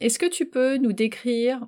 Est-ce 0.00 0.18
que 0.18 0.26
tu 0.26 0.46
peux 0.46 0.76
nous 0.78 0.92
décrire 0.92 1.66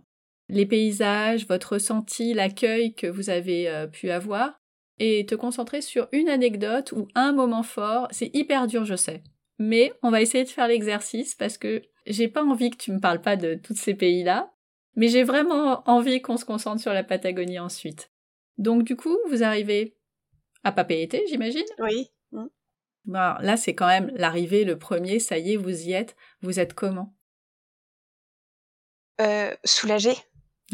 les 0.49 0.67
paysages, 0.67 1.47
votre 1.47 1.75
ressenti, 1.75 2.35
l'accueil 2.35 2.95
que 2.95 3.07
vous 3.07 3.31
avez 3.31 3.69
euh, 3.69 3.87
pu 3.87 4.11
avoir 4.11 4.61
et 4.99 5.27
te 5.27 5.35
concentrer 5.35 5.81
sur 5.81 6.09
une 6.13 6.29
anecdote 6.29 6.93
ou 6.93 7.09
un 7.15 7.33
moment 7.33 7.63
fort? 7.63 8.09
C'est 8.11 8.35
hyper 8.35 8.67
dur, 8.67 8.85
je 8.85 8.97
sais. 8.97 9.23
Mais 9.59 9.93
on 10.03 10.11
va 10.11 10.23
essayer 10.23 10.45
de 10.45 10.49
faire 10.49 10.69
l'exercice 10.69 11.35
parce 11.35 11.59
que 11.59 11.83
j'ai 12.07 12.29
pas 12.29 12.43
envie 12.43 12.71
que 12.71 12.77
tu 12.77 12.93
me 12.93 13.01
parles 13.01 13.21
pas 13.21 13.37
de 13.37 13.55
tous 13.55 13.77
ces 13.77 13.95
pays-là, 13.95 14.53
mais 14.97 15.09
j'ai 15.09 15.23
vraiment 15.23 15.89
envie 15.89 16.21
qu'on 16.21 16.37
se 16.37 16.45
concentre 16.45 16.81
sur 16.81 16.93
la 16.93 17.05
Patagonie 17.05 17.59
ensuite. 17.59 18.11
Donc 18.59 18.85
du 18.85 18.97
coup, 18.97 19.17
vous 19.29 19.43
arrivez 19.43 19.97
à 20.65 20.73
Papeete, 20.73 21.17
j'imagine? 21.29 21.65
Oui. 21.79 22.11
Bon, 23.05 23.35
là, 23.41 23.57
c'est 23.57 23.75
quand 23.75 23.89
même 23.89 24.13
l'arrivée, 24.15 24.65
le 24.65 24.79
premier, 24.79 25.19
ça 25.19 25.37
y 25.37 25.55
est, 25.55 25.57
vous 25.57 25.89
y 25.89 25.93
êtes. 25.93 26.15
Vous 26.41 26.61
êtes 26.61 26.73
comment? 26.73 27.13
Euh, 29.21 29.55
Soulagé. 29.65 30.15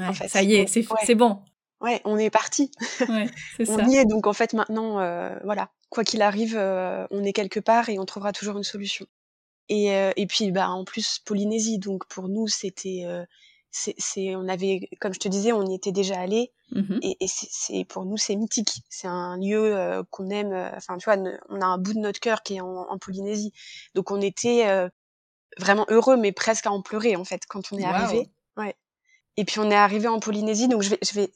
en 0.00 0.12
fait. 0.12 0.28
Ça 0.28 0.42
y 0.42 0.54
est, 0.54 0.66
c'est 0.66 1.14
bon. 1.14 1.42
Ouais, 1.80 2.00
on 2.04 2.18
est 2.18 2.30
parti. 2.30 2.70
Ouais, 3.08 3.30
c'est 3.56 3.70
on 3.70 3.88
y 3.88 3.96
est, 3.96 4.04
donc 4.04 4.26
en 4.26 4.32
fait 4.32 4.52
maintenant, 4.52 4.98
euh, 4.98 5.36
voilà, 5.44 5.70
quoi 5.90 6.02
qu'il 6.02 6.22
arrive, 6.22 6.56
euh, 6.56 7.06
on 7.10 7.22
est 7.22 7.32
quelque 7.32 7.60
part 7.60 7.88
et 7.88 7.98
on 7.98 8.04
trouvera 8.04 8.32
toujours 8.32 8.56
une 8.56 8.64
solution. 8.64 9.06
Et, 9.68 9.94
euh, 9.94 10.12
et 10.16 10.26
puis, 10.26 10.50
bah, 10.50 10.70
en 10.70 10.84
plus, 10.84 11.20
Polynésie, 11.20 11.78
donc 11.78 12.06
pour 12.06 12.28
nous, 12.28 12.48
c'était 12.48 13.04
c'est, 13.70 14.34
on 14.36 14.48
avait, 14.48 14.88
comme 15.00 15.12
je 15.12 15.18
te 15.18 15.28
disais, 15.28 15.52
on 15.52 15.64
y 15.66 15.74
était 15.74 15.92
déjà 15.92 16.18
allé, 16.18 16.52
mmh 16.72 16.98
et, 17.02 17.16
et 17.20 17.26
c'est, 17.28 17.84
pour 17.84 18.04
nous 18.04 18.16
c'est 18.16 18.36
mythique. 18.36 18.82
C'est 18.88 19.08
un 19.08 19.36
lieu 19.38 19.76
euh, 19.76 20.02
qu'on 20.10 20.30
aime. 20.30 20.52
Euh, 20.52 20.70
enfin, 20.76 20.96
tu 20.98 21.04
vois, 21.04 21.18
on 21.48 21.60
a 21.60 21.66
un 21.66 21.78
bout 21.78 21.94
de 21.94 22.00
notre 22.00 22.20
cœur 22.20 22.42
qui 22.42 22.56
est 22.56 22.60
en, 22.60 22.98
Polynésie, 22.98 23.52
donc 23.94 24.10
on 24.10 24.20
était 24.20 24.66
euh, 24.68 24.88
vraiment 25.58 25.86
heureux, 25.88 26.16
mais 26.16 26.32
presque 26.32 26.66
à 26.66 26.70
en 26.70 26.82
pleurer 26.82 27.16
en 27.16 27.24
fait 27.24 27.42
quand 27.48 27.72
on 27.72 27.78
est 27.78 27.84
arrivé. 27.84 28.28
Ouais. 28.58 28.74
Et 29.36 29.44
puis 29.44 29.60
on 29.60 29.70
est 29.70 29.74
arrivé 29.74 30.08
en 30.08 30.20
Polynésie, 30.20 30.68
donc 30.68 30.82
je 30.82 30.90
vais, 30.90 30.98
je 31.02 31.14
vais, 31.14 31.30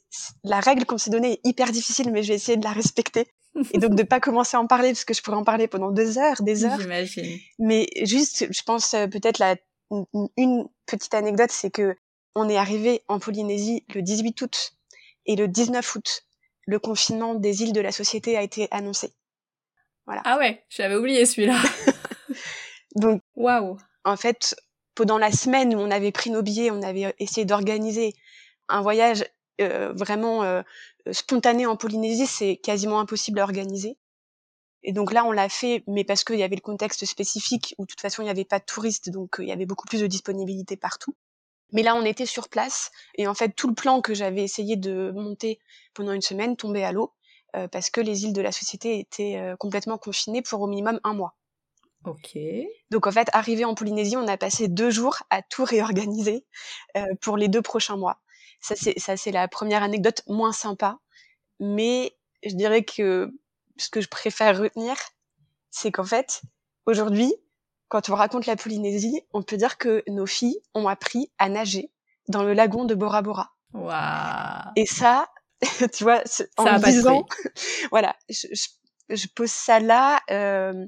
la 0.45 0.61
règle 0.61 0.84
qu'on 0.84 0.98
s'est 0.98 1.11
donnée 1.11 1.34
est 1.34 1.41
hyper 1.45 1.70
difficile, 1.70 2.11
mais 2.11 2.23
je 2.23 2.28
vais 2.28 2.34
essayer 2.34 2.59
de 2.59 2.65
la 2.65 2.73
respecter. 2.73 3.27
et 3.73 3.78
donc 3.78 3.95
de 3.95 4.03
pas 4.03 4.19
commencer 4.19 4.56
à 4.56 4.61
en 4.61 4.67
parler 4.67 4.89
parce 4.89 5.05
que 5.05 5.15
je 5.15 5.23
pourrais 5.23 5.37
en 5.37 5.45
parler 5.45 5.69
pendant 5.69 5.91
deux 5.91 6.19
heures, 6.19 6.43
des 6.43 6.65
heures. 6.65 6.81
J'imagine. 6.81 7.39
Mais 7.59 7.87
juste, 8.03 8.47
je 8.50 8.62
pense 8.62 8.91
peut-être 8.91 9.39
la 9.39 9.56
une 10.37 10.69
petite 10.87 11.15
anecdote, 11.15 11.50
c'est 11.50 11.70
que 11.70 11.97
on 12.34 12.48
est 12.48 12.56
arrivé 12.56 13.03
en 13.09 13.19
Polynésie 13.19 13.84
le 13.95 14.03
18 14.03 14.41
août 14.41 14.73
et 15.27 15.37
le 15.37 15.48
19 15.48 15.95
août, 15.95 16.25
le 16.67 16.78
confinement 16.78 17.34
des 17.34 17.62
îles 17.62 17.73
de 17.73 17.81
la 17.81 17.93
Société 17.93 18.37
a 18.37 18.43
été 18.43 18.69
annoncé. 18.70 19.12
Voilà. 20.06 20.23
Ah 20.25 20.39
ouais, 20.39 20.65
j'avais 20.69 20.97
oublié 20.97 21.27
celui-là. 21.27 21.61
Donc, 22.97 23.20
waouh. 23.37 23.77
En 24.05 24.17
fait, 24.17 24.56
pendant 24.95 25.19
la 25.19 25.33
semaine 25.33 25.75
où 25.75 25.79
on 25.79 25.91
avait 25.91 26.12
pris 26.12 26.31
nos 26.31 26.43
billets, 26.43 26.71
on 26.71 26.83
avait 26.83 27.15
essayé 27.19 27.45
d'organiser 27.45 28.15
un 28.69 28.81
voyage 28.83 29.25
euh, 29.61 29.93
vraiment 29.93 30.43
euh, 30.45 30.62
spontané 31.11 31.67
en 31.67 31.77
Polynésie, 31.77 32.27
c'est 32.27 32.57
quasiment 32.57 33.01
impossible 33.01 33.41
à 33.41 33.45
organiser. 33.45 33.99
Et 34.84 34.93
donc 34.93 35.12
là, 35.12 35.25
on 35.25 35.33
l'a 35.33 35.49
fait, 35.49 35.84
mais 35.87 36.05
parce 36.05 36.25
qu'il 36.25 36.39
y 36.39 36.43
avait 36.43 36.57
le 36.57 36.61
contexte 36.61 37.05
spécifique 37.05 37.75
où 37.79 37.84
de 37.84 37.87
toute 37.87 38.01
façon 38.01 38.23
il 38.23 38.25
n'y 38.27 38.31
avait 38.31 38.45
pas 38.45 38.59
de 38.59 38.65
touristes, 38.65 39.11
donc 39.11 39.39
euh, 39.39 39.45
il 39.45 39.49
y 39.49 39.53
avait 39.53 39.67
beaucoup 39.67 39.87
plus 39.87 40.01
de 40.01 40.07
disponibilité 40.07 40.77
partout. 40.77 41.15
Mais 41.73 41.83
là, 41.83 41.95
on 41.95 42.05
était 42.05 42.27
sur 42.27 42.49
place 42.49 42.91
et 43.17 43.27
en 43.27 43.34
fait, 43.34 43.51
tout 43.51 43.69
le 43.69 43.75
plan 43.75 44.03
que 44.03 44.15
j'avais 44.15 44.43
essayé 44.43 44.77
de 44.77 45.11
monter 45.15 45.59
pendant 45.95 46.12
une 46.12 46.21
semaine 46.21 46.56
tombait 46.56 46.84
à 46.84 46.93
l'eau 46.93 47.15
euh, 47.56 47.69
parce 47.69 47.91
que 47.91 48.01
les 48.01 48.25
îles 48.25 48.33
de 48.33 48.43
la 48.43 48.53
société 48.53 48.99
étaient 48.99 49.37
euh, 49.37 49.56
complètement 49.56 49.99
confinées 49.99 50.43
pour 50.43 50.61
au 50.61 50.67
minimum 50.67 51.01
un 51.05 51.15
mois. 51.15 51.34
Ok. 52.05 52.36
Donc 52.91 53.06
en 53.06 53.12
fait, 53.12 53.28
arrivé 53.33 53.64
en 53.64 53.75
Polynésie, 53.75 54.17
on 54.17 54.27
a 54.27 54.36
passé 54.36 54.69
deux 54.69 54.91
jours 54.91 55.19
à 55.31 55.42
tout 55.42 55.64
réorganiser 55.64 56.44
euh, 56.97 57.06
pour 57.20 57.36
les 57.36 57.48
deux 57.48 57.62
prochains 57.62 57.97
mois. 57.97 58.20
Ça 58.61 58.75
c'est 58.77 58.98
ça 58.98 59.17
c'est 59.17 59.33
la 59.33 59.48
première 59.48 59.83
anecdote 59.83 60.22
moins 60.27 60.53
sympa, 60.53 60.98
mais 61.61 62.17
je 62.44 62.55
dirais 62.55 62.84
que 62.84 63.33
ce 63.77 63.88
que 63.88 64.00
je 64.00 64.09
préfère 64.09 64.59
retenir, 64.59 64.97
c'est 65.71 65.91
qu'en 65.91 66.04
fait 66.04 66.43
aujourd'hui, 66.87 67.32
quand 67.88 68.09
on 68.09 68.15
raconte 68.15 68.47
la 68.47 68.56
Polynésie, 68.56 69.22
on 69.32 69.43
peut 69.43 69.56
dire 69.56 69.78
que 69.78 70.03
nos 70.09 70.27
filles 70.27 70.59
ont 70.75 70.88
appris 70.88 71.31
à 71.38 71.48
nager 71.48 71.91
dans 72.28 72.43
le 72.43 72.54
lagon 72.54 72.84
de 72.84 72.94
Bora 72.94 73.22
Bora. 73.22 73.53
Wow. 73.75 74.72
Et 74.77 74.87
ça, 74.87 75.28
tu 75.93 76.04
vois, 76.04 76.22
en 76.56 76.78
disant, 76.78 77.27
voilà, 77.91 78.16
je, 78.28 79.27
pose 79.34 79.50
ça 79.50 79.81
là 79.81 80.21
euh, 80.31 80.87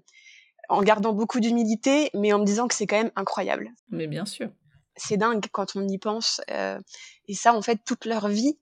en 0.68 0.82
gardant 0.82 1.12
beaucoup 1.12 1.40
d'humilité, 1.40 2.10
mais 2.14 2.32
en 2.32 2.38
me 2.38 2.44
disant 2.44 2.68
que 2.68 2.74
c'est 2.74 2.86
quand 2.86 2.96
même 2.96 3.12
incroyable. 3.16 3.70
Mais 3.90 4.06
bien 4.06 4.26
sûr. 4.26 4.50
C'est 4.96 5.16
dingue 5.16 5.44
quand 5.52 5.76
on 5.76 5.86
y 5.88 5.98
pense. 5.98 6.40
Euh, 6.50 6.78
et 7.26 7.34
ça, 7.34 7.54
en 7.54 7.62
fait, 7.62 7.80
toute 7.84 8.04
leur 8.04 8.28
vie, 8.28 8.58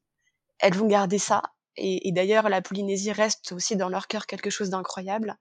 elles 0.58 0.74
vont 0.74 0.86
garder 0.86 1.18
ça. 1.18 1.42
et 1.76 2.12
d'ailleurs, 2.12 2.48
la 2.48 2.62
Polynésie 2.62 3.12
reste 3.12 3.52
aussi 3.52 3.76
dans 3.76 3.88
leur 3.88 4.06
cœur 4.06 4.26
quelque 4.26 4.50
chose 4.50 4.70
d'incroyable. 4.70 5.36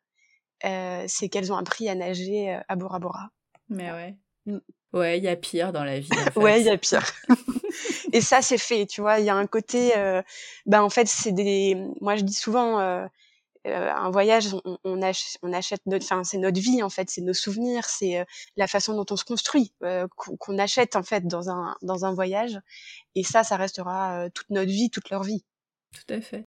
Euh, 0.65 1.03
c'est 1.07 1.29
qu'elles 1.29 1.51
ont 1.51 1.57
appris 1.57 1.89
à 1.89 1.95
nager 1.95 2.53
euh, 2.53 2.59
à 2.67 2.75
Bora 2.75 2.99
Bora. 2.99 3.29
Mais 3.69 3.91
ouais. 3.91 4.15
Mm. 4.45 4.57
Ouais, 4.93 5.17
il 5.17 5.23
y 5.23 5.29
a 5.29 5.35
pire 5.35 5.71
dans 5.71 5.83
la 5.83 5.99
vie. 5.99 6.09
En 6.11 6.31
fait. 6.31 6.39
ouais, 6.39 6.61
il 6.61 6.65
y 6.65 6.69
a 6.69 6.77
pire. 6.77 7.05
et 8.13 8.21
ça, 8.21 8.41
c'est 8.41 8.57
fait, 8.57 8.85
tu 8.85 9.01
vois. 9.01 9.19
Il 9.19 9.25
y 9.25 9.29
a 9.29 9.35
un 9.35 9.47
côté, 9.47 9.97
euh, 9.97 10.21
ben 10.65 10.81
en 10.81 10.89
fait, 10.89 11.07
c'est 11.07 11.31
des. 11.31 11.77
Moi, 12.01 12.17
je 12.17 12.23
dis 12.23 12.33
souvent, 12.33 13.07
euh, 13.67 13.91
un 13.91 14.09
voyage, 14.09 14.53
on, 14.65 14.77
on, 14.83 15.01
achète, 15.01 15.81
notre, 15.85 16.05
enfin, 16.05 16.23
c'est 16.23 16.37
notre 16.37 16.59
vie 16.59 16.81
en 16.83 16.89
fait, 16.89 17.09
c'est 17.09 17.21
nos 17.21 17.33
souvenirs, 17.33 17.85
c'est 17.85 18.25
la 18.57 18.67
façon 18.67 18.95
dont 18.95 19.05
on 19.09 19.15
se 19.15 19.25
construit, 19.25 19.73
qu'on 20.15 20.57
achète 20.57 20.95
en 20.95 21.03
fait 21.03 21.27
dans 21.27 21.49
un 21.49 21.75
dans 21.81 22.05
un 22.05 22.13
voyage. 22.13 22.59
Et 23.15 23.23
ça, 23.23 23.43
ça 23.43 23.57
restera 23.57 24.29
toute 24.33 24.49
notre 24.49 24.71
vie, 24.71 24.89
toute 24.89 25.09
leur 25.09 25.23
vie. 25.23 25.43
Tout 25.93 26.13
à 26.13 26.21
fait. 26.21 26.45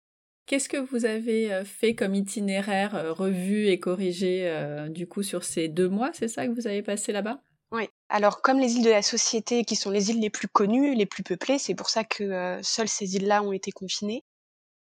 Qu'est-ce 0.47 0.69
que 0.69 0.77
vous 0.77 1.05
avez 1.05 1.53
euh, 1.53 1.65
fait 1.65 1.95
comme 1.95 2.15
itinéraire 2.15 2.97
euh, 2.97 3.13
revu 3.13 3.69
et 3.69 3.79
corrigé 3.79 4.43
euh, 4.49 4.89
du 4.89 5.07
coup 5.07 5.23
sur 5.23 5.45
ces 5.45 5.69
deux 5.69 5.89
mois 5.89 6.11
C'est 6.13 6.29
ça 6.29 6.47
que 6.47 6.53
vous 6.53 6.67
avez 6.67 6.83
passé 6.83 7.13
là-bas? 7.13 7.41
Oui. 7.71 7.89
Alors 8.09 8.43
comme 8.43 8.59
les 8.59 8.75
îles 8.75 8.85
de 8.85 8.91
la 8.91 9.03
Société, 9.03 9.65
qui 9.65 9.77
sont 9.77 9.91
les 9.91 10.11
îles 10.11 10.21
les 10.21 10.31
plus 10.31 10.49
connues, 10.49 10.95
les 10.95 11.07
plus 11.07 11.23
peuplées, 11.23 11.59
c'est 11.59 11.75
pour 11.75 11.89
ça 11.89 12.05
que 12.05 12.59
seules 12.63 12.89
ces 12.89 13.17
îles-là 13.17 13.43
ont 13.43 13.53
été 13.53 13.71
confinées. 13.71 14.25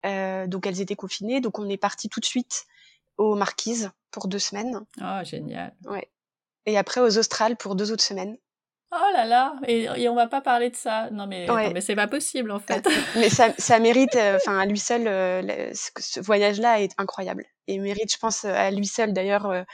Donc 0.04 0.66
elles 0.66 0.80
étaient 0.80 0.96
confinées, 0.96 1.40
donc 1.40 1.58
on 1.58 1.68
est 1.68 1.76
parti 1.76 2.08
tout 2.08 2.20
de 2.20 2.24
suite 2.24 2.66
aux 3.18 3.34
Marquises 3.34 3.90
pour 4.10 4.28
deux 4.28 4.38
semaines. 4.38 4.84
Ah 5.00 5.24
génial. 5.24 5.74
Ouais. 5.86 6.08
Et 6.66 6.76
après 6.78 7.00
aux 7.00 7.18
Australes 7.18 7.56
pour 7.56 7.76
deux 7.76 7.92
autres 7.92 8.04
semaines. 8.04 8.36
Oh 8.92 9.12
là 9.12 9.24
là, 9.24 9.56
et, 9.66 10.08
on 10.08 10.14
va 10.14 10.28
pas 10.28 10.40
parler 10.40 10.70
de 10.70 10.76
ça. 10.76 11.10
Non 11.10 11.26
mais, 11.26 11.46
mais 11.74 11.80
c'est 11.80 11.96
pas 11.96 12.06
possible 12.06 12.52
en 12.52 12.60
fait. 12.60 12.86
mais 13.16 13.28
ça, 13.28 13.52
ça 13.58 13.80
mérite, 13.80 14.14
euh, 14.14 14.36
enfin 14.36 14.58
à 14.58 14.64
lui 14.64 14.78
seul, 14.78 15.08
euh, 15.08 15.72
ce, 15.74 16.20
voyage-là 16.20 16.80
est 16.80 16.92
incroyable 16.96 17.44
et 17.66 17.78
mérite, 17.78 18.12
je 18.12 18.18
pense, 18.18 18.44
à 18.44 18.70
lui 18.70 18.86
seul 18.86 19.12
d'ailleurs 19.12 19.46
euh, 19.46 19.64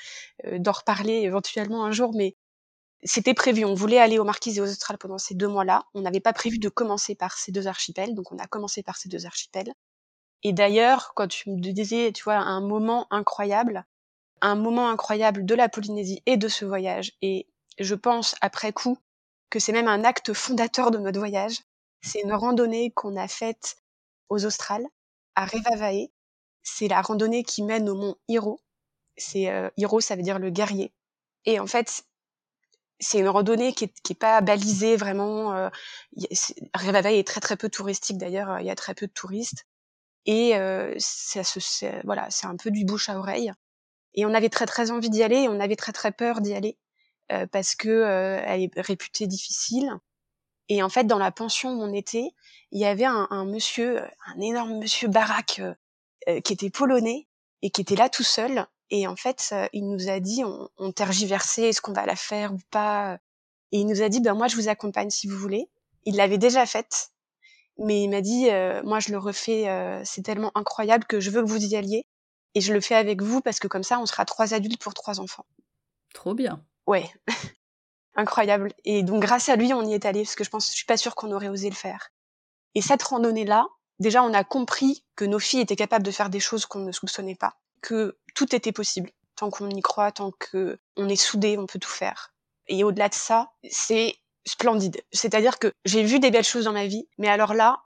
d'en 0.58 0.72
reparler 0.72 1.12
éventuellement 1.12 1.84
un 1.84 1.92
jour. 1.92 2.12
Mais 2.14 2.36
c'était 3.02 3.34
prévu, 3.34 3.66
on 3.66 3.74
voulait 3.74 3.98
aller 3.98 4.18
aux 4.18 4.24
Marquises 4.24 4.56
et 4.56 4.60
aux 4.62 4.70
Australes 4.70 4.98
pendant 4.98 5.18
ces 5.18 5.34
deux 5.34 5.48
mois-là. 5.48 5.84
On 5.92 6.00
n'avait 6.00 6.20
pas 6.20 6.32
prévu 6.32 6.58
de 6.58 6.70
commencer 6.70 7.14
par 7.14 7.36
ces 7.36 7.52
deux 7.52 7.66
archipels, 7.66 8.14
donc 8.14 8.32
on 8.32 8.38
a 8.38 8.46
commencé 8.46 8.82
par 8.82 8.96
ces 8.96 9.10
deux 9.10 9.26
archipels. 9.26 9.74
Et 10.42 10.52
d'ailleurs, 10.52 11.12
quand 11.14 11.28
tu 11.28 11.50
me 11.50 11.60
disais, 11.60 12.12
tu 12.12 12.24
vois, 12.24 12.36
un 12.36 12.60
moment 12.60 13.06
incroyable, 13.10 13.84
un 14.40 14.56
moment 14.56 14.88
incroyable 14.88 15.46
de 15.46 15.54
la 15.54 15.68
Polynésie 15.68 16.22
et 16.26 16.36
de 16.36 16.48
ce 16.48 16.64
voyage, 16.64 17.12
et 17.22 17.46
je 17.78 17.94
pense 17.94 18.34
après 18.40 18.72
coup 18.72 18.98
que 19.50 19.58
c'est 19.58 19.72
même 19.72 19.88
un 19.88 20.04
acte 20.04 20.32
fondateur 20.32 20.90
de 20.90 20.98
notre 20.98 21.18
voyage. 21.18 21.58
C'est 22.00 22.20
une 22.20 22.32
randonnée 22.32 22.90
qu'on 22.90 23.16
a 23.16 23.28
faite 23.28 23.76
aux 24.28 24.44
Australes, 24.44 24.86
à 25.36 25.46
Revavae. 25.46 26.08
C'est 26.62 26.88
la 26.88 27.02
randonnée 27.02 27.44
qui 27.44 27.62
mène 27.62 27.88
au 27.88 27.94
mont 27.94 28.16
Hiro. 28.28 28.60
C'est 29.16 29.50
euh, 29.50 29.68
Hiro, 29.76 30.00
ça 30.00 30.16
veut 30.16 30.22
dire 30.22 30.38
le 30.38 30.50
guerrier. 30.50 30.92
Et 31.44 31.60
en 31.60 31.66
fait, 31.66 32.04
c'est 32.98 33.18
une 33.18 33.28
randonnée 33.28 33.72
qui 33.74 33.84
est, 33.84 34.14
pas 34.14 34.40
balisée 34.40 34.96
vraiment. 34.96 35.54
Euh, 35.54 35.68
Revavae 36.74 37.12
est 37.12 37.26
très 37.26 37.40
très 37.40 37.56
peu 37.56 37.68
touristique 37.68 38.18
d'ailleurs. 38.18 38.60
Il 38.60 38.66
y 38.66 38.70
a 38.70 38.76
très 38.76 38.94
peu 38.94 39.06
de 39.06 39.12
touristes. 39.12 39.66
Et 40.26 40.52
ça 40.98 41.42
voilà, 42.04 42.28
c'est 42.30 42.46
un 42.46 42.56
peu 42.56 42.70
du 42.70 42.84
bouche 42.84 43.08
à 43.08 43.18
oreille. 43.18 43.52
Et 44.14 44.26
on 44.26 44.34
avait 44.34 44.50
très 44.50 44.66
très 44.66 44.90
envie 44.90 45.10
d'y 45.10 45.22
aller. 45.22 45.42
Et 45.42 45.48
on 45.48 45.60
avait 45.60 45.76
très 45.76 45.92
très 45.92 46.12
peur 46.12 46.40
d'y 46.40 46.54
aller 46.54 46.78
parce 47.50 47.74
que 47.74 48.42
elle 48.46 48.62
est 48.62 48.80
réputée 48.80 49.26
difficile. 49.26 49.90
Et 50.68 50.82
en 50.82 50.88
fait, 50.88 51.04
dans 51.04 51.18
la 51.18 51.32
pension 51.32 51.72
où 51.72 51.82
on 51.82 51.92
était, 51.92 52.30
il 52.70 52.80
y 52.80 52.86
avait 52.86 53.04
un, 53.04 53.26
un 53.30 53.44
monsieur, 53.44 54.00
un 54.26 54.40
énorme 54.40 54.78
monsieur 54.78 55.08
baraque 55.08 55.60
euh, 56.28 56.40
qui 56.40 56.52
était 56.52 56.70
polonais 56.70 57.28
et 57.62 57.70
qui 57.70 57.80
était 57.80 57.96
là 57.96 58.08
tout 58.08 58.22
seul. 58.22 58.66
Et 58.90 59.06
en 59.06 59.16
fait, 59.16 59.54
il 59.72 59.88
nous 59.88 60.08
a 60.08 60.20
dit, 60.20 60.44
on, 60.44 60.68
on 60.76 60.92
tergiversait, 60.92 61.68
est-ce 61.68 61.80
qu'on 61.80 61.92
va 61.92 62.06
la 62.06 62.16
faire 62.16 62.52
ou 62.52 62.58
pas 62.70 63.18
Et 63.72 63.80
il 63.80 63.86
nous 63.86 64.02
a 64.02 64.08
dit, 64.08 64.20
ben 64.20 64.34
moi, 64.34 64.48
je 64.48 64.56
vous 64.56 64.68
accompagne 64.68 65.10
si 65.10 65.26
vous 65.26 65.36
voulez. 65.36 65.68
Il 66.04 66.16
l'avait 66.16 66.38
déjà 66.38 66.66
faite, 66.66 67.10
mais 67.78 68.02
il 68.02 68.08
m'a 68.08 68.20
dit, 68.20 68.48
moi, 68.84 69.00
je 69.00 69.10
le 69.10 69.18
refais, 69.18 70.02
c'est 70.04 70.22
tellement 70.22 70.52
incroyable 70.54 71.04
que 71.04 71.20
je 71.20 71.30
veux 71.30 71.42
que 71.42 71.48
vous 71.48 71.64
y 71.64 71.76
alliez. 71.76 72.06
Et 72.54 72.60
je 72.60 72.74
le 72.74 72.80
fais 72.80 72.94
avec 72.94 73.22
vous 73.22 73.40
parce 73.40 73.60
que 73.60 73.66
comme 73.66 73.82
ça, 73.82 73.98
on 73.98 74.06
sera 74.06 74.24
trois 74.24 74.52
adultes 74.52 74.82
pour 74.82 74.92
trois 74.92 75.20
enfants. 75.20 75.46
Trop 76.12 76.34
bien 76.34 76.62
ouais. 76.86 77.10
incroyable. 78.14 78.72
Et 78.84 79.02
donc 79.02 79.22
grâce 79.22 79.48
à 79.48 79.56
lui, 79.56 79.72
on 79.72 79.82
y 79.82 79.94
est 79.94 80.04
allé 80.04 80.22
parce 80.22 80.34
que 80.34 80.44
je 80.44 80.50
pense, 80.50 80.68
je 80.68 80.74
suis 80.74 80.86
pas 80.86 80.96
sûre 80.96 81.14
qu'on 81.14 81.32
aurait 81.32 81.48
osé 81.48 81.68
le 81.70 81.76
faire. 81.76 82.10
Et 82.74 82.82
cette 82.82 83.02
randonnée-là, 83.02 83.66
déjà, 83.98 84.22
on 84.22 84.32
a 84.34 84.44
compris 84.44 85.04
que 85.16 85.24
nos 85.24 85.38
filles 85.38 85.60
étaient 85.60 85.76
capables 85.76 86.04
de 86.04 86.10
faire 86.10 86.30
des 86.30 86.40
choses 86.40 86.66
qu'on 86.66 86.80
ne 86.80 86.92
soupçonnait 86.92 87.34
pas, 87.34 87.56
que 87.80 88.18
tout 88.34 88.54
était 88.54 88.72
possible. 88.72 89.10
Tant 89.36 89.50
qu'on 89.50 89.70
y 89.70 89.80
croit, 89.80 90.12
tant 90.12 90.30
que 90.32 90.78
on 90.96 91.08
est 91.08 91.16
soudés, 91.16 91.58
on 91.58 91.66
peut 91.66 91.78
tout 91.78 91.90
faire. 91.90 92.32
Et 92.68 92.84
au-delà 92.84 93.08
de 93.08 93.14
ça, 93.14 93.52
c'est 93.70 94.14
splendide. 94.46 95.02
C'est-à-dire 95.12 95.58
que 95.58 95.72
j'ai 95.84 96.02
vu 96.02 96.20
des 96.20 96.30
belles 96.30 96.44
choses 96.44 96.64
dans 96.64 96.72
ma 96.72 96.86
vie, 96.86 97.06
mais 97.18 97.28
alors 97.28 97.54
là, 97.54 97.82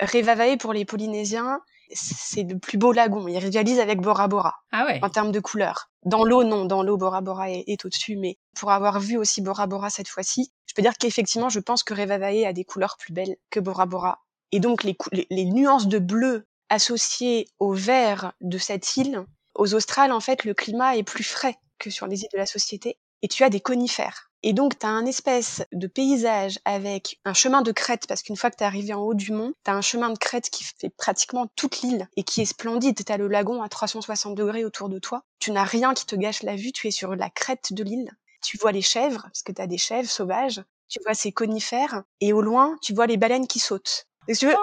Revavae 0.00 0.56
pour 0.56 0.72
les 0.72 0.84
Polynésiens, 0.84 1.60
c'est 1.92 2.42
le 2.42 2.58
plus 2.58 2.78
beau 2.78 2.92
lagon. 2.92 3.26
Ils 3.28 3.38
rivalisent 3.38 3.80
avec 3.80 4.00
Bora 4.00 4.28
Bora. 4.28 4.56
Ah 4.72 4.84
ouais. 4.86 5.00
En 5.02 5.10
termes 5.10 5.32
de 5.32 5.40
couleurs. 5.40 5.90
Dans 6.04 6.24
l'eau, 6.24 6.44
non. 6.44 6.64
Dans 6.64 6.82
l'eau, 6.82 6.96
Bora 6.96 7.20
Bora 7.20 7.50
est, 7.50 7.84
au-dessus. 7.84 8.16
Mais 8.16 8.38
pour 8.58 8.70
avoir 8.70 9.00
vu 9.00 9.16
aussi 9.16 9.40
Bora 9.40 9.66
Bora 9.66 9.90
cette 9.90 10.08
fois-ci, 10.08 10.52
je 10.66 10.74
peux 10.74 10.82
dire 10.82 10.96
qu'effectivement, 10.98 11.48
je 11.48 11.60
pense 11.60 11.82
que 11.82 11.94
Revavae 11.94 12.46
a 12.46 12.52
des 12.52 12.64
couleurs 12.64 12.96
plus 12.98 13.12
belles 13.12 13.36
que 13.50 13.60
Bora 13.60 13.86
Bora. 13.86 14.20
Et 14.52 14.60
donc, 14.60 14.84
les, 14.84 14.96
les, 15.30 15.44
nuances 15.44 15.88
de 15.88 15.98
bleu 15.98 16.46
associées 16.70 17.48
au 17.58 17.72
vert 17.72 18.32
de 18.40 18.58
cette 18.58 18.96
île, 18.96 19.24
aux 19.54 19.74
Australes, 19.74 20.12
en 20.12 20.20
fait, 20.20 20.44
le 20.44 20.54
climat 20.54 20.96
est 20.96 21.02
plus 21.02 21.24
frais 21.24 21.56
que 21.78 21.90
sur 21.90 22.06
les 22.06 22.22
îles 22.22 22.30
de 22.32 22.38
la 22.38 22.46
Société. 22.46 22.98
Et 23.22 23.28
tu 23.28 23.44
as 23.44 23.50
des 23.50 23.60
conifères. 23.60 24.27
Et 24.42 24.52
donc, 24.52 24.78
tu 24.78 24.86
as 24.86 24.90
un 24.90 25.04
espèce 25.04 25.64
de 25.72 25.86
paysage 25.88 26.60
avec 26.64 27.18
un 27.24 27.34
chemin 27.34 27.62
de 27.62 27.72
crête, 27.72 28.06
parce 28.06 28.22
qu'une 28.22 28.36
fois 28.36 28.50
que 28.50 28.56
tu 28.56 28.62
es 28.62 28.66
arrivé 28.66 28.94
en 28.94 29.00
haut 29.00 29.14
du 29.14 29.32
mont, 29.32 29.52
tu 29.64 29.70
as 29.70 29.74
un 29.74 29.80
chemin 29.80 30.10
de 30.10 30.18
crête 30.18 30.48
qui 30.50 30.64
fait 30.64 30.90
pratiquement 30.90 31.48
toute 31.56 31.80
l'île 31.80 32.08
et 32.16 32.22
qui 32.22 32.42
est 32.42 32.46
splendide. 32.46 33.04
Tu 33.04 33.12
as 33.12 33.16
le 33.16 33.26
lagon 33.26 33.62
à 33.62 33.68
360 33.68 34.36
degrés 34.36 34.64
autour 34.64 34.88
de 34.88 34.98
toi. 34.98 35.24
Tu 35.40 35.50
n'as 35.50 35.64
rien 35.64 35.92
qui 35.92 36.06
te 36.06 36.14
gâche 36.14 36.42
la 36.42 36.54
vue, 36.54 36.72
tu 36.72 36.86
es 36.86 36.92
sur 36.92 37.16
la 37.16 37.30
crête 37.30 37.72
de 37.72 37.82
l'île. 37.82 38.10
Tu 38.42 38.56
vois 38.58 38.70
les 38.70 38.82
chèvres, 38.82 39.22
parce 39.22 39.42
que 39.42 39.50
tu 39.50 39.60
as 39.60 39.66
des 39.66 39.78
chèvres 39.78 40.08
sauvages. 40.08 40.62
Tu 40.88 41.00
vois 41.04 41.14
ces 41.14 41.32
conifères. 41.32 42.04
Et 42.20 42.32
au 42.32 42.40
loin, 42.40 42.76
tu 42.80 42.94
vois 42.94 43.06
les 43.06 43.16
baleines 43.16 43.48
qui 43.48 43.58
sautent. 43.58 44.06
Et 44.28 44.34
tu 44.34 44.46
veux, 44.46 44.54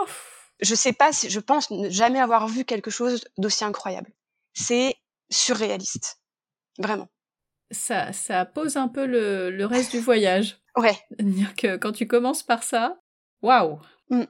je 0.61 0.73
sais 0.73 0.93
pas, 0.93 1.11
si, 1.11 1.29
je 1.29 1.39
pense 1.39 1.69
ne 1.69 1.89
jamais 1.89 2.21
avoir 2.21 2.47
vu 2.47 2.63
quelque 2.63 2.91
chose 2.91 3.25
d'aussi 3.37 3.65
incroyable. 3.65 4.11
C'est 4.53 4.95
surréaliste. 5.29 6.19
Vraiment 6.79 7.09
ça, 7.71 8.13
ça 8.13 8.45
pose 8.45 8.77
un 8.77 8.87
peu 8.87 9.05
le, 9.05 9.49
le 9.49 9.65
reste 9.65 9.91
du 9.91 9.99
voyage. 9.99 10.57
Ouais. 10.75 10.97
C'est-à-dire 11.11 11.55
que 11.55 11.77
quand 11.77 11.91
tu 11.91 12.07
commences 12.07 12.43
par 12.43 12.63
ça, 12.63 12.99
waouh 13.41 13.79
mm. 14.09 14.23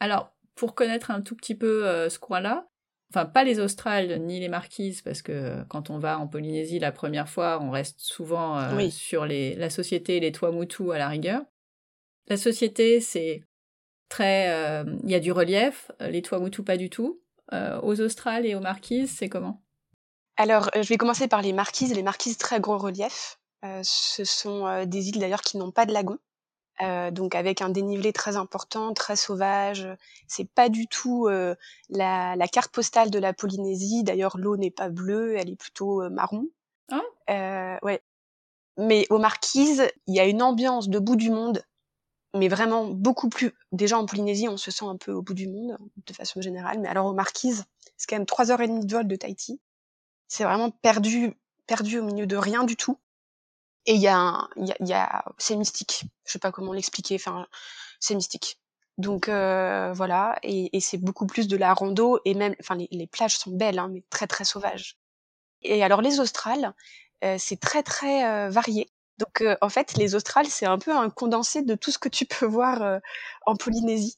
Alors, 0.00 0.32
pour 0.54 0.74
connaître 0.74 1.10
un 1.10 1.20
tout 1.22 1.36
petit 1.36 1.54
peu 1.54 1.86
euh, 1.86 2.08
ce 2.08 2.18
coin-là, 2.18 2.68
enfin 3.10 3.24
pas 3.26 3.44
les 3.44 3.60
Australes 3.60 4.20
ni 4.20 4.40
les 4.40 4.48
Marquises, 4.48 5.02
parce 5.02 5.22
que 5.22 5.62
quand 5.64 5.90
on 5.90 5.98
va 5.98 6.18
en 6.18 6.28
Polynésie 6.28 6.78
la 6.78 6.92
première 6.92 7.28
fois, 7.28 7.60
on 7.62 7.70
reste 7.70 8.00
souvent 8.00 8.58
euh, 8.58 8.90
sur 8.90 9.26
les, 9.26 9.54
la 9.54 9.70
société 9.70 10.16
et 10.16 10.20
les 10.20 10.32
Tuamotu 10.32 10.92
à 10.92 10.98
la 10.98 11.08
rigueur. 11.08 11.42
La 12.28 12.36
société, 12.36 13.00
c'est 13.00 13.42
très... 14.08 14.50
Euh, 14.50 14.84
il 15.04 15.10
y 15.10 15.14
a 15.14 15.20
du 15.20 15.32
relief, 15.32 15.90
les 16.00 16.22
Tuamotu 16.22 16.62
pas 16.62 16.76
du 16.76 16.90
tout. 16.90 17.20
aux 17.82 18.00
Australes 18.00 18.46
et 18.46 18.54
aux 18.54 18.60
Marquises, 18.60 19.10
c'est 19.10 19.28
comment? 19.28 19.61
Alors, 20.42 20.70
euh, 20.74 20.82
je 20.82 20.88
vais 20.88 20.96
commencer 20.96 21.28
par 21.28 21.40
les 21.40 21.52
marquises. 21.52 21.94
Les 21.94 22.02
marquises 22.02 22.36
très 22.36 22.58
gros 22.58 22.76
relief. 22.76 23.38
Euh, 23.64 23.80
ce 23.84 24.24
sont 24.24 24.66
euh, 24.66 24.86
des 24.86 25.08
îles 25.08 25.20
d'ailleurs 25.20 25.42
qui 25.42 25.56
n'ont 25.56 25.70
pas 25.70 25.86
de 25.86 25.92
lagon. 25.92 26.18
donc 27.12 27.36
avec 27.36 27.62
un 27.62 27.68
dénivelé 27.68 28.12
très 28.12 28.36
important, 28.36 28.92
très 28.92 29.14
sauvage. 29.14 29.86
C'est 30.26 30.50
pas 30.50 30.68
du 30.68 30.88
tout 30.88 31.28
la, 31.88 32.48
carte 32.50 32.72
postale 32.72 33.10
de 33.10 33.20
la 33.20 33.32
Polynésie. 33.32 34.02
D'ailleurs, 34.02 34.36
l'eau 34.36 34.56
n'est 34.56 34.72
pas 34.72 34.88
bleue, 34.88 35.36
elle 35.36 35.48
est 35.48 35.56
plutôt 35.56 36.02
marron. 36.10 36.48
Ah. 37.28 37.78
ouais. 37.82 38.02
Mais 38.78 39.06
aux 39.10 39.18
Marquises, 39.18 39.86
il 40.08 40.16
y 40.16 40.18
a 40.18 40.24
une 40.24 40.42
ambiance 40.42 40.88
de 40.88 40.98
bout 40.98 41.14
du 41.14 41.30
monde, 41.30 41.62
mais 42.34 42.48
vraiment 42.48 42.88
beaucoup 42.88 43.28
plus. 43.28 43.52
Déjà 43.70 43.96
en 43.96 44.06
Polynésie, 44.06 44.48
on 44.48 44.56
se 44.56 44.72
sent 44.72 44.86
un 44.86 44.96
peu 44.96 45.12
au 45.12 45.22
bout 45.22 45.34
du 45.34 45.46
monde 45.46 45.78
de 46.04 46.12
façon 46.12 46.40
générale, 46.40 46.80
mais 46.80 46.88
alors 46.88 47.06
aux 47.06 47.14
Marquises, 47.14 47.64
c'est 47.96 48.08
quand 48.08 48.16
même 48.16 48.26
trois 48.26 48.50
heures 48.50 48.60
et 48.60 48.66
demie 48.66 48.84
de 48.84 48.92
vol 48.92 49.06
de 49.06 49.14
Tahiti. 49.14 49.60
C'est 50.32 50.44
vraiment 50.44 50.70
perdu, 50.70 51.34
perdu 51.66 51.98
au 51.98 52.04
milieu 52.04 52.26
de 52.26 52.36
rien 52.38 52.64
du 52.64 52.74
tout. 52.74 52.98
Et 53.84 53.94
il 53.96 54.00
y 54.00 54.08
a, 54.08 54.48
il 54.56 54.88
y 54.88 54.94
a, 54.94 55.24
c'est 55.36 55.56
mystique. 55.56 56.04
Je 56.24 56.32
sais 56.32 56.38
pas 56.38 56.50
comment 56.50 56.72
l'expliquer. 56.72 57.16
Enfin, 57.16 57.46
c'est 58.00 58.14
mystique. 58.14 58.58
Donc 58.96 59.28
euh, 59.28 59.92
voilà, 59.92 60.38
et, 60.42 60.80
c'est 60.80 60.96
beaucoup 60.96 61.26
plus 61.26 61.48
de 61.48 61.56
la 61.58 61.74
rando 61.74 62.18
et 62.24 62.32
même, 62.32 62.54
enfin 62.60 62.76
les, 62.76 62.88
les 62.90 63.06
plages 63.06 63.36
sont 63.36 63.50
belles, 63.50 63.78
hein, 63.78 63.88
mais 63.92 64.04
très 64.08 64.26
très 64.26 64.44
sauvages. 64.44 64.96
Et 65.62 65.84
alors 65.84 66.00
les 66.00 66.18
Australes, 66.18 66.74
euh, 67.24 67.36
c'est 67.38 67.60
très 67.60 67.82
très 67.82 68.24
euh, 68.24 68.48
varié. 68.48 68.90
Donc 69.18 69.42
euh, 69.42 69.56
en 69.60 69.68
fait, 69.68 69.98
les 69.98 70.14
Australes, 70.14 70.46
c'est 70.46 70.66
un 70.66 70.78
peu 70.78 70.96
un 70.96 71.10
condensé 71.10 71.60
de 71.62 71.74
tout 71.74 71.90
ce 71.90 71.98
que 71.98 72.08
tu 72.08 72.24
peux 72.24 72.46
voir 72.58 72.82
euh, 72.82 73.00
en 73.46 73.56
Polynésie. 73.56 74.16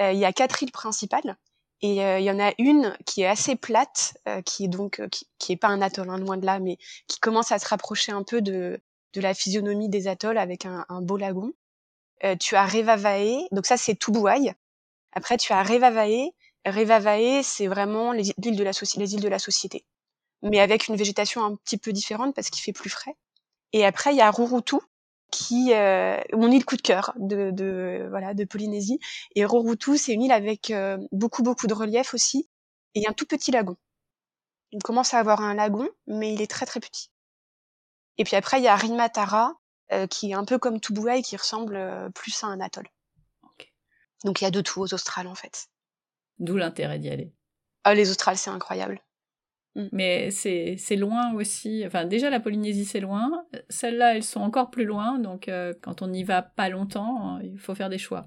Il 0.00 0.18
y 0.18 0.26
a 0.26 0.32
quatre 0.34 0.62
îles 0.62 0.72
principales. 0.72 1.38
Et 1.84 2.02
euh, 2.02 2.18
il 2.18 2.24
y 2.24 2.30
en 2.30 2.40
a 2.40 2.54
une 2.56 2.96
qui 3.04 3.20
est 3.20 3.26
assez 3.26 3.56
plate, 3.56 4.16
euh, 4.26 4.40
qui 4.40 4.64
est 4.64 4.68
donc 4.68 5.00
euh, 5.00 5.08
qui, 5.08 5.28
qui, 5.38 5.52
est 5.52 5.56
pas 5.56 5.68
un 5.68 5.82
atoll, 5.82 6.08
hein, 6.08 6.16
loin 6.16 6.38
de 6.38 6.46
là, 6.46 6.58
mais 6.58 6.78
qui 7.08 7.20
commence 7.20 7.52
à 7.52 7.58
se 7.58 7.68
rapprocher 7.68 8.10
un 8.10 8.22
peu 8.22 8.40
de, 8.40 8.80
de 9.12 9.20
la 9.20 9.34
physionomie 9.34 9.90
des 9.90 10.08
atolls 10.08 10.38
avec 10.38 10.64
un, 10.64 10.86
un 10.88 11.02
beau 11.02 11.18
lagon. 11.18 11.52
tu 12.40 12.56
as 12.56 12.64
Revavae, 12.64 13.46
donc 13.52 13.66
ça 13.66 13.76
c'est 13.76 13.96
Tubuai. 13.96 14.54
Après 15.12 15.36
tu 15.36 15.52
as 15.52 15.62
Revavae. 15.62 16.30
Revavae, 16.64 17.42
c'est 17.42 17.66
vraiment 17.66 18.12
les 18.12 18.32
îles, 18.42 18.56
de 18.56 18.64
la 18.64 18.70
les 18.96 19.14
îles 19.14 19.20
de 19.20 19.28
la 19.28 19.38
société, 19.38 19.84
mais 20.40 20.60
avec 20.60 20.88
une 20.88 20.96
végétation 20.96 21.44
un 21.44 21.54
petit 21.54 21.76
peu 21.76 21.92
différente 21.92 22.34
parce 22.34 22.48
qu'il 22.48 22.62
fait 22.62 22.72
plus 22.72 22.88
frais. 22.88 23.14
Et 23.74 23.84
après 23.84 24.14
il 24.14 24.16
y 24.16 24.22
a 24.22 24.30
Rurutu, 24.30 24.76
qui 25.34 25.74
euh, 25.74 26.16
mon 26.32 26.48
île 26.52 26.64
coup 26.64 26.76
de 26.76 26.82
cœur 26.82 27.12
de, 27.16 27.50
de 27.50 28.06
voilà 28.08 28.34
de 28.34 28.44
Polynésie 28.44 29.00
et 29.34 29.44
Roroutou 29.44 29.96
c'est 29.96 30.12
une 30.12 30.22
île 30.22 30.32
avec 30.32 30.70
euh, 30.70 30.96
beaucoup 31.10 31.42
beaucoup 31.42 31.66
de 31.66 31.74
relief 31.74 32.14
aussi 32.14 32.48
et 32.94 33.08
un 33.08 33.12
tout 33.12 33.26
petit 33.26 33.50
lagon. 33.50 33.76
Il 34.70 34.80
commence 34.80 35.12
à 35.12 35.18
avoir 35.18 35.40
un 35.40 35.54
lagon 35.54 35.88
mais 36.06 36.32
il 36.32 36.40
est 36.40 36.50
très 36.50 36.66
très 36.66 36.78
petit. 36.78 37.10
Et 38.16 38.22
puis 38.22 38.36
après 38.36 38.60
il 38.60 38.62
y 38.62 38.68
a 38.68 38.76
Rinmatara 38.76 39.54
euh, 39.92 40.06
qui 40.06 40.30
est 40.30 40.34
un 40.34 40.44
peu 40.44 40.58
comme 40.58 40.80
Tubuai 40.80 41.22
qui 41.22 41.36
ressemble 41.36 41.74
euh, 41.74 42.08
plus 42.10 42.44
à 42.44 42.46
un 42.46 42.60
atoll. 42.60 42.88
Donc 44.24 44.40
il 44.40 44.44
y 44.44 44.46
a 44.46 44.50
de 44.50 44.62
tout 44.62 44.80
aux 44.80 44.94
Australes 44.94 45.26
en 45.26 45.34
fait. 45.34 45.66
D'où 46.38 46.56
l'intérêt 46.56 46.98
d'y 46.98 47.10
aller. 47.10 47.34
Ah, 47.82 47.94
les 47.94 48.08
Australes 48.08 48.38
c'est 48.38 48.50
incroyable. 48.50 49.02
Mm. 49.76 49.88
Mais 49.92 50.30
c'est 50.30 50.96
loin 50.96 51.32
aussi. 51.34 51.84
Enfin, 51.86 52.04
déjà, 52.04 52.30
la 52.30 52.40
Polynésie, 52.40 52.84
c'est 52.84 53.00
loin. 53.00 53.44
Celles-là, 53.68 54.16
elles 54.16 54.22
sont 54.22 54.40
encore 54.40 54.70
plus 54.70 54.84
loin. 54.84 55.18
Donc, 55.18 55.48
euh, 55.48 55.74
quand 55.82 56.02
on 56.02 56.08
n'y 56.08 56.24
va 56.24 56.42
pas 56.42 56.68
longtemps, 56.68 57.38
il 57.40 57.58
faut 57.58 57.74
faire 57.74 57.90
des 57.90 57.98
choix. 57.98 58.26